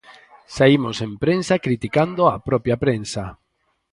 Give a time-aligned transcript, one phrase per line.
[0.55, 3.23] Saímos en prensa criticando a propia prensa.